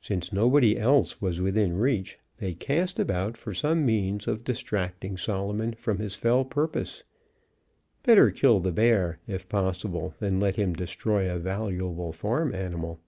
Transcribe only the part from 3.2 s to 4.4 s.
for some means